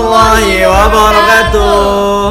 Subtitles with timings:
[0.00, 2.24] warahmatullahi wabarakatuh.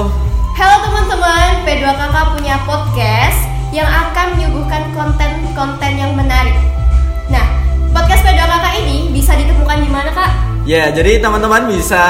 [0.57, 3.39] Halo teman-teman, P2KK punya podcast
[3.69, 6.57] yang akan menyuguhkan konten-konten yang menarik.
[7.29, 7.45] Nah,
[7.93, 10.31] podcast P2KK ini bisa ditemukan di mana kak?
[10.65, 12.01] Ya, jadi teman-teman bisa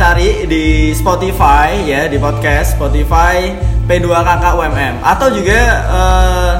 [0.00, 3.52] cari di Spotify ya, di podcast Spotify
[3.84, 5.60] P2KK UMM atau juga
[5.92, 6.52] eh,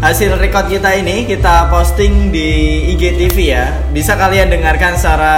[0.00, 3.68] hasil record kita ini kita posting di IGTV ya.
[3.92, 5.36] Bisa kalian dengarkan secara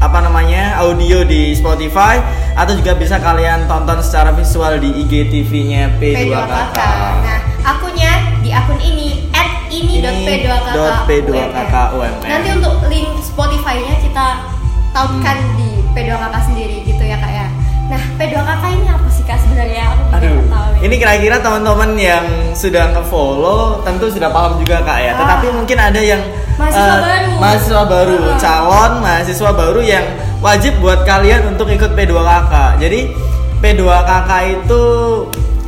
[0.00, 2.18] apa namanya audio di Spotify
[2.56, 6.78] atau juga bisa kalian tonton secara visual di IGTV-nya P2KK.
[7.20, 9.28] Nah, akunnya di akun ini
[9.70, 12.26] Ini.p2KK ini.p2KK UMM.
[12.26, 14.26] Nanti untuk link Spotify-nya kita
[14.90, 15.54] tautkan Hmm.
[15.54, 17.46] di P2KK sendiri gitu ya kak ya.
[17.90, 19.82] Nah, P2KK ini apa sih kak sebenarnya?
[19.90, 20.70] Aku Aduh, tahu.
[20.80, 25.12] ini kira-kira teman-teman yang sudah nge-follow tentu sudah paham juga kak ya.
[25.12, 25.18] Ah.
[25.18, 26.22] Tetapi mungkin ada yang
[26.54, 27.30] Mahasiswa eh, baru.
[27.40, 28.38] mahasiswa baru, Ah.
[28.38, 30.04] calon mahasiswa baru yang
[30.38, 32.54] wajib buat kalian untuk ikut P2KK.
[32.78, 33.00] Jadi
[33.58, 34.82] P2KK itu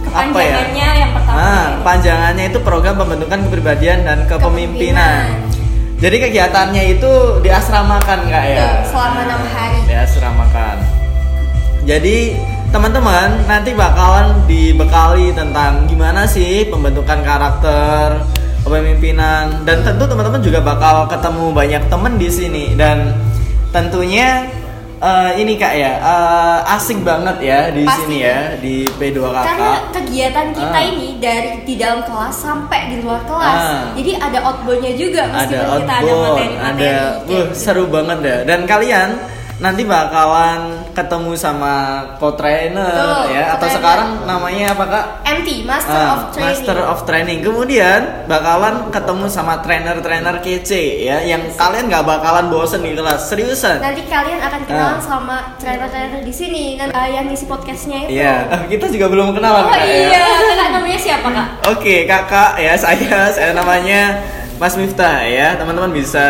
[0.09, 0.57] apa ya?
[0.71, 1.35] Yang pertama.
[1.35, 5.27] Nah, panjangannya itu program pembentukan kepribadian dan kepemimpinan.
[5.27, 5.51] Kepemimpinan.
[5.99, 8.83] Jadi kegiatannya itu diasramakan kak ya.
[8.85, 9.79] Selama enam hari.
[9.87, 10.77] Diasramakan.
[11.83, 12.39] Jadi
[12.71, 18.23] teman-teman nanti bakalan dibekali tentang gimana sih pembentukan karakter,
[18.63, 23.13] kepemimpinan dan tentu teman-teman juga bakal ketemu banyak temen di sini dan
[23.69, 24.47] tentunya
[25.03, 27.99] eh, ini kak ya eh, asik banget ya di Pasti.
[28.07, 29.37] sini ya di P2KK.
[29.43, 30.87] Karena kegiatan kita Ah.
[30.87, 33.59] ini dari di dalam kelas sampai di luar kelas.
[33.59, 33.83] Ah.
[33.99, 36.87] Jadi ada outboundnya juga ada meskipun kita ada outbound, materi-materi.
[36.87, 36.95] ada,
[37.27, 37.53] wuh, gitu.
[37.53, 38.37] seru banget ya.
[38.47, 39.09] Dan kalian
[39.59, 40.61] nanti bakalan
[40.93, 41.75] ketemu sama
[42.17, 45.05] co-trainer Betul, ya, atau sekarang namanya apa kak?
[45.25, 46.47] MT Master Ah, of Training.
[46.47, 47.39] Master of Training.
[47.41, 53.27] Kemudian bakalan ketemu sama trainer-trainer kece ya, yang kalian nggak bakalan bosen di kelas.
[53.27, 53.81] Seriusan?
[53.81, 55.03] Nanti kalian akan kenalan Ah.
[55.03, 58.11] sama trainer-trainer di sini dan uh, yang ngisi podcastnya itu.
[58.15, 60.09] Iya, Ah, kita juga belum kenalan Oh Kak, ya.
[60.09, 61.47] iya, kakak namanya siapa kak?
[61.69, 64.21] Oke, kakak ya saya saya namanya
[64.63, 65.59] Mas Miftah ya.
[65.59, 66.23] Teman-teman bisa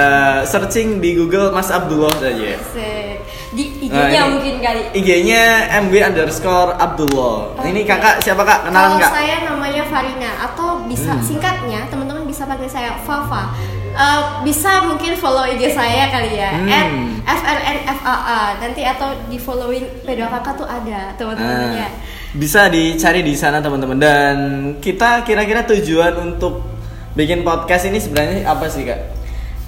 [0.43, 2.57] searching di Google Mas Abdullah saja.
[2.57, 3.21] Asik.
[3.53, 4.81] Di Nah, IG-nya ini mungkin kali.
[4.97, 5.43] IG-nya
[5.85, 7.61] MB underscore Abdullah.
[7.61, 8.65] Ini kakak siapa kak?
[8.65, 9.13] Kalau Kenalan nggak?
[9.13, 11.21] saya namanya Farina atau bisa Hmm.
[11.21, 13.53] singkatnya teman-teman bisa panggil saya Fafa.
[13.93, 17.21] Eh, bisa mungkin follow IG saya kali ya Hmm.
[17.29, 21.85] @frnfaa nanti atau di following P2KK tuh ada teman-teman ya.
[21.85, 21.93] Nah,
[22.33, 24.01] bisa dicari di sana teman-teman.
[24.01, 24.37] Dan
[24.81, 26.72] kita kira-kira tujuan untuk
[27.13, 29.01] bikin podcast ini sebenarnya apa sih kak?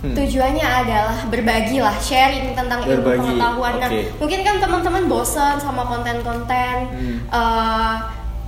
[0.01, 0.13] Hmm.
[0.13, 3.73] Tujuannya adalah berbagi lah, sharing tentang ilmu Berbagi, pengetahuan.
[3.79, 4.01] Nah, oke.
[4.19, 7.17] mungkin kan teman-teman bosan sama konten-konten Hmm.
[7.25, 7.95] eh,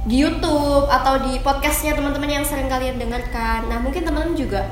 [0.04, 3.66] di YouTube atau di podcastnya teman-teman yang sering kalian dengarkan.
[3.66, 4.62] Nah, mungkin teman-teman juga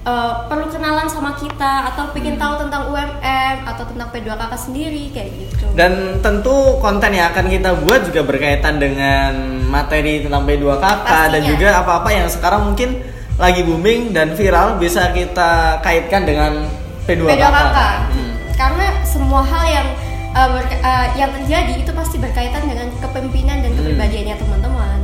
[0.00, 2.42] eh, perlu kenalan sama kita atau pengen Hmm.
[2.42, 5.64] tahu tentang UMM atau tentang P2KK sendiri kayak gitu.
[5.76, 11.50] Dan tentu konten yang akan kita buat juga berkaitan dengan materi tentang P2KK dan Pastinya.
[11.52, 12.96] juga apa-apa yang sekarang mungkin
[13.40, 16.68] lagi booming dan viral bisa kita kaitkan dengan
[17.02, 17.24] P2KK.
[17.26, 17.78] P2KK.
[18.12, 18.32] Hmm.
[18.52, 19.88] Karena semua hal yang
[20.30, 23.78] eh, berka- eh, yang terjadi itu pasti berkaitan dengan kepemimpinan dan Hmm.
[23.80, 24.98] kepribadiannya teman-teman.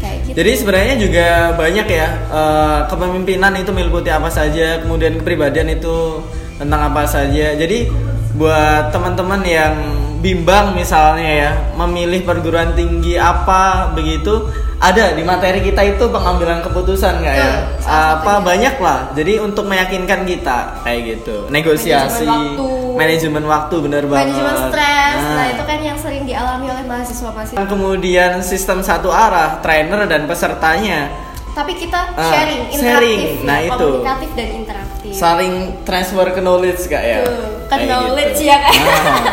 [0.00, 0.34] Kayak gitu.
[0.38, 6.22] Jadi sebenarnya juga banyak ya eh, kepemimpinan itu meliputi apa saja, kemudian kepribadian itu
[6.56, 7.52] tentang apa saja.
[7.52, 7.90] Jadi
[8.32, 9.74] buat teman-teman yang
[10.20, 14.48] bimbang misalnya ya memilih perguruan tinggi apa begitu
[14.80, 17.52] ada di materi kita itu pengambilan keputusan nggak ya
[17.84, 22.68] apa banyak lah jadi untuk meyakinkan kita kayak gitu negosiasi Manajemen waktu.
[22.96, 25.36] manajemen waktu bener banget manajemen stres nah.
[25.36, 25.46] Nah.
[25.48, 31.12] itu kan yang sering dialami oleh mahasiswa-mahasiswa kemudian sistem satu arah trainer dan pesertanya
[31.50, 33.20] tapi kita Ah, sharing interaktif sharing.
[33.20, 33.74] ya, Nah, itu.
[33.76, 35.52] komunikatif dan interaktif saling
[35.82, 38.48] transfer ke knowledge kak ya Tuh, ke Kayak knowledge gitu.
[38.48, 38.72] ya, Kak.
[38.72, 39.26] Nah,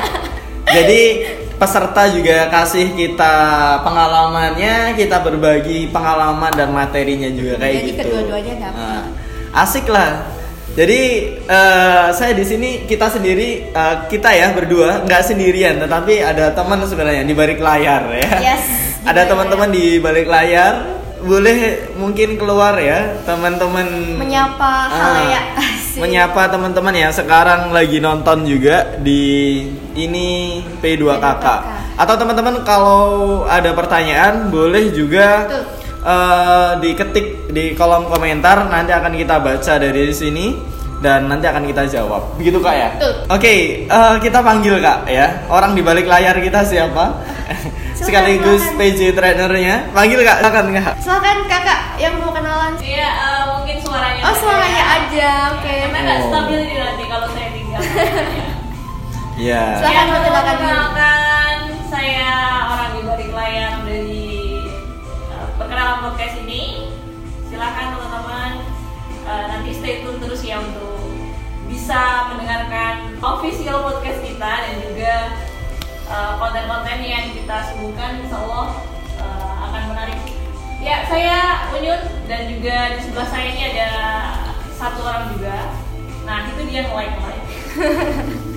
[0.75, 1.02] jadi
[1.57, 3.34] peserta juga kasih kita
[3.81, 8.01] pengalamannya kita berbagi pengalaman dan materinya juga kayak Jadi gitu.
[8.06, 8.78] kedua-duanya dapat.
[8.78, 9.03] Nah,
[9.66, 10.12] asik lah.
[10.78, 11.01] Jadi
[11.50, 16.85] eh, saya di sini kita sendiri eh, kita ya berdua nggak sendirian tetapi ada teman
[16.85, 18.29] sebenarnya di balik layar ya.
[18.53, 18.64] Yes,
[19.02, 21.58] ada teman-teman di balik layar boleh
[21.93, 24.16] mungkin keluar ya teman-teman.
[24.16, 25.99] Menyapa Ah, halayak Asik.
[26.03, 30.28] menyapa teman-teman yang sekarang lagi nonton juga di ini
[30.78, 31.47] P2KK P2KK.
[31.97, 33.02] atau teman-teman kalau
[33.43, 35.64] ada pertanyaan boleh juga Betul.
[36.03, 38.67] eh, diketik di kolom komentar.
[38.67, 40.53] Nanti akan kita baca dari sini
[40.97, 42.37] dan nanti akan kita jawab.
[42.37, 42.90] Begitu kak ya?
[43.28, 43.53] Oke
[43.85, 45.46] eh, kita panggil kak ya.
[45.47, 47.05] Orang di balik layar kita siapa
[47.99, 48.61] sekaligus.
[48.73, 54.22] PJ trainernya panggil kak silakan kak silakan kakak yang mau kenalan Iya, eh, mungkin suaranya.
[54.22, 54.85] oh aja suaranya ya.
[54.97, 56.28] aja oke Karena nggak Oh.
[56.28, 57.82] stabil ini nanti kalau saya tinggal.
[59.40, 60.66] ya Silakan Ya, perkenalkan diri.
[60.66, 61.55] perkenalkan
[61.88, 62.29] saya
[62.67, 64.26] orang di balik layar dari
[65.29, 66.64] uh, perkenalan podcast ini.
[67.43, 68.52] Silakan teman-teman
[69.23, 71.00] uh, nanti stay tune terus ya untuk
[71.66, 75.14] bisa mendengarkan official podcast kita dan juga
[76.11, 78.67] uh, konten-konten yang kita suguhkan insya Allah
[79.19, 80.19] uh, akan menarik.
[80.79, 83.89] Ya, saya Unyun dan juga di sebelah saya ini ada
[84.77, 85.73] satu orang juga.
[86.23, 87.45] Nah, itu dia nge-like-nge-like.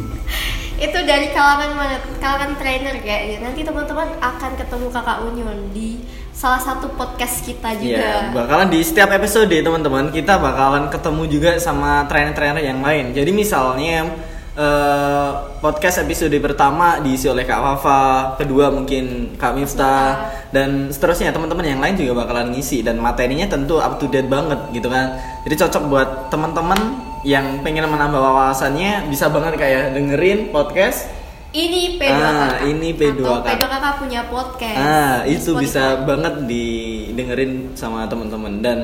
[0.80, 6.00] itu dari kalangan mana kalangan trainer kayak nanti teman-teman akan ketemu kakak Unyun di
[6.32, 11.50] salah satu podcast kita juga Iya, bakalan di setiap episode teman-teman kita bakalan ketemu juga
[11.60, 13.12] sama trainer-trainer yang lain.
[13.12, 14.08] Jadi misalnya
[14.52, 18.02] eh, podcast episode pertama diisi oleh Kak Fafa,
[18.36, 20.08] kedua mungkin Kak Miftah
[20.50, 24.58] dan seterusnya teman-teman yang lain juga bakalan ngisi dan materinya tentu up to date banget
[24.72, 25.14] gitu kan.
[25.42, 26.80] Jadi cocok buat teman-teman
[27.22, 31.04] yang pengen menambah wawasannya bisa banget kayak dengerin podcast
[31.50, 33.52] ini P2 Ah, ini P2 Atau kakak.
[33.52, 35.60] P2 kakak punya podcast Ah, itu Spotify.
[35.60, 38.78] bisa banget didengerin sama teman-teman dan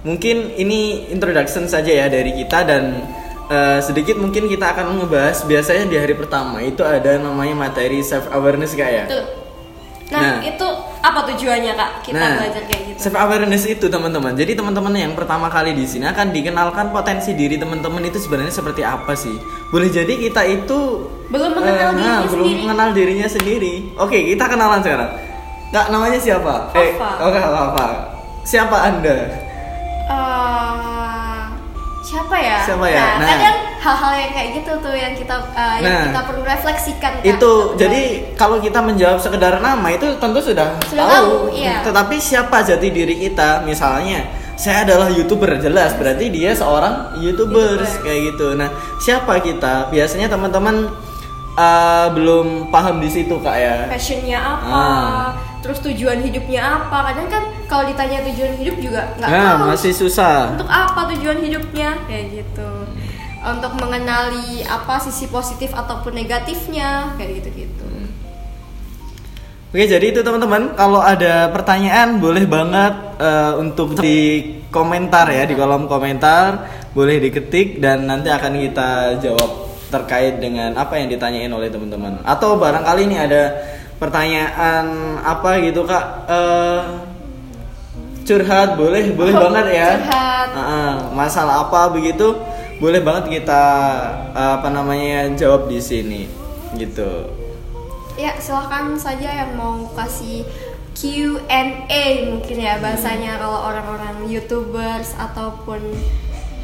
[0.00, 3.04] mungkin ini introduction saja ya dari kita dan
[3.48, 8.26] eh, sedikit mungkin kita akan ngebahas biasanya di hari pertama itu ada namanya materi self
[8.28, 9.04] awareness kak ya.
[9.06, 9.24] Nah,
[10.06, 10.38] Nah.
[10.38, 10.62] itu
[11.02, 14.38] apa tujuannya kak kita nah, belajar kayak gitu self awareness itu teman-teman.
[14.38, 18.86] Jadi teman-teman yang pertama kali di sini akan dikenalkan potensi diri teman-teman itu sebenarnya seperti
[18.86, 19.34] apa sih.
[19.66, 22.62] Boleh jadi kita itu Belum mengenal eh, dirinya nah, belum sendiri.
[22.62, 23.74] mengenal dirinya sendiri.
[23.98, 25.10] Oke, kita kenalan sekarang.
[25.74, 26.70] Kak, namanya siapa?
[26.72, 27.26] Eh, Fafa.
[27.26, 27.86] oke, Fafa.
[28.46, 29.16] Siapa Anda?
[30.06, 30.75] Eh,
[32.06, 32.62] siapa ya?
[32.62, 32.94] Siapa ya?
[32.96, 33.28] Nah, Nah.
[33.28, 36.04] kadang hal-hal yang kayak gitu tuh yang kita eh, yang Nah.
[36.06, 37.10] kita perlu refleksikan.
[37.20, 41.82] Itu jadi kalau kita menjawab sekedar nama itu tentu sudah, Sudah tahu, iya.
[41.82, 43.62] Tetapi siapa jati diri kita?
[43.62, 44.22] Misalnya
[44.54, 48.00] saya adalah youtuber jelas berarti dia seorang youtuber YouTuber.
[48.00, 48.46] kayak gitu.
[48.54, 49.90] Nah siapa kita?
[49.90, 50.86] Biasanya teman-teman
[51.56, 53.76] eh, belum paham di situ kak ya.
[53.88, 55.26] passionnya apa, Ah.
[55.66, 57.10] Terus tujuan hidupnya apa.
[57.10, 59.66] Kadang kan kalau ditanya tujuan hidup juga nggak Nah tahu.
[59.74, 60.54] masih susah.
[60.54, 62.70] Untuk apa tujuan hidupnya kayak gitu.
[63.42, 67.86] Untuk mengenali apa sisi positif ataupun negatifnya kayak gitu-gitu.
[69.74, 74.40] Oke jadi itu teman-teman kalau ada pertanyaan boleh banget eh, untuk di
[74.70, 80.96] komentar ya di kolom komentar boleh diketik dan nanti akan kita jawab terkait dengan apa
[80.96, 83.42] yang ditanyain oleh teman-teman atau barangkali ini ada
[83.96, 84.86] pertanyaan
[85.18, 86.80] apa gitu kak Eh,
[88.22, 90.48] curhat boleh boleh Oh, banget ya curhat.
[90.52, 92.34] Ah, masalah apa begitu
[92.76, 93.62] boleh banget kita
[94.30, 96.28] eh, apa namanya jawab di sini
[96.74, 97.30] gitu
[98.16, 100.40] Ya silahkan saja yang mau kasih
[100.96, 105.84] Q&A mungkin ya bahasanya kalau orang-orang youtubers ataupun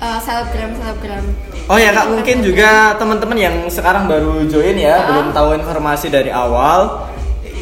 [0.01, 1.21] uh, selebgram selebgram.
[1.69, 5.05] Oh ya kak, mungkin juga teman-teman yang sekarang baru join ya, Ah.
[5.05, 7.12] belum tahu informasi dari awal.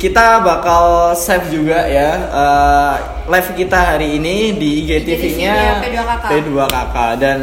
[0.01, 2.95] Kita bakal save juga ya eh,
[3.29, 6.25] live kita hari ini di IGTV-nya IGTV-nya P2KK.
[6.25, 7.39] P2KK dan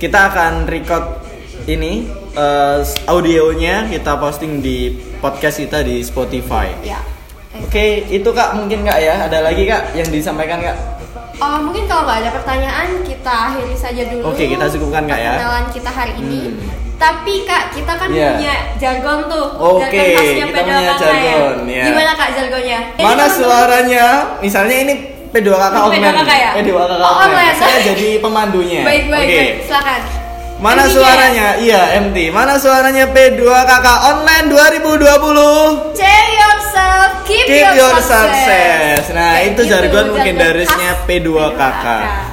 [0.00, 1.20] kita akan record
[1.68, 6.72] ini eh, audionya kita posting di podcast kita di Spotify.
[6.80, 7.04] Ya.
[7.60, 9.28] Oke, itu kak mungkin kak ya.
[9.28, 10.76] Ada lagi kak yang disampaikan kak?
[11.44, 14.32] Oh, mungkin kalau nggak ada pertanyaan kita akhiri saja dulu.
[14.32, 15.34] Oke, kita cukupkan, Kak, ya.
[15.42, 16.40] Perkenalan kita hari ini.
[16.54, 16.81] Hmm.
[17.02, 18.28] Tapi kak, kita kan Iya.
[18.30, 19.46] punya jargon tuh.
[19.58, 21.74] Oke, jargon khasnya kita P2KK punya jargon, ya.
[21.74, 21.84] ya.
[21.90, 22.78] Gimana kak jargonnya?
[22.92, 24.06] Jadi Mana suaranya?
[24.38, 24.94] Misalnya ini
[25.28, 26.14] P2KK Ini online.
[26.14, 26.50] P2KK ya?
[26.54, 27.54] P2KK Oh, online.
[27.58, 28.82] Saya jadi pemandunya.
[28.86, 29.34] Baik baik Oke.
[29.34, 29.54] baik.
[29.66, 30.00] Silakan.
[30.62, 31.46] Mana Intinya, suaranya?
[31.58, 32.18] Iya, MT.
[32.30, 35.90] Mana suaranya P2KK online 2020?
[35.90, 38.30] Change yourself, keep, Keep your, your success.
[38.30, 39.02] success.
[39.10, 41.84] Nah, Kayak itu jargon mungkin darisnya khas P2KK.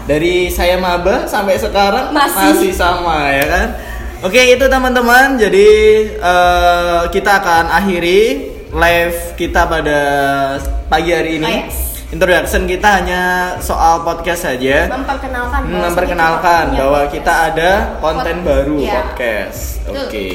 [0.05, 2.70] Dari saya maba sampai sekarang Masih.
[2.70, 3.67] sama ya kan.
[4.20, 5.40] Oke, itu teman-teman.
[5.40, 5.70] Jadi
[6.12, 8.22] eh, kita akan akhiri
[8.70, 10.00] live kita pada
[10.86, 11.48] pagi hari ini.
[11.48, 11.78] Oh, yes.
[12.10, 13.22] Introduction kita hanya
[13.62, 14.90] soal podcast saja.
[14.90, 17.14] Memperkenalkan bahwa Memperkenalkan bahwa podcast.
[17.14, 17.72] kita ada
[18.02, 18.94] konten Pod- baru Iya.
[18.98, 19.62] podcast.
[19.88, 20.26] Oke.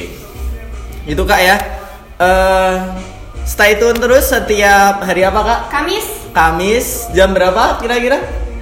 [1.05, 1.55] Itu Kak ya.
[2.15, 2.73] Eh
[3.45, 5.59] stay tune terus setiap hari apa Kak?
[5.69, 8.17] Kamis Kamis jam berapa kira-kira?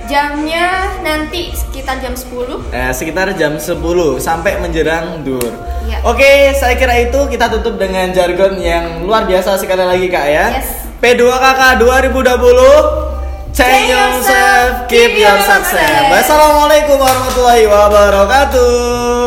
[0.10, 5.52] Jamnya nanti sekitar jam 10 Eh, sekitar jam 10 sampai menjelang dur.
[5.88, 6.04] Iya.
[6.08, 10.46] Oke, saya kira itu kita tutup dengan jargon yang luar biasa sekali lagi Kak ya.
[10.60, 10.68] Yes.
[11.04, 13.04] P2KK 2020
[13.54, 16.10] Change yourself, keep your success.
[16.10, 19.23] Wassalamualaikum warahmatullahi wabarakatuh.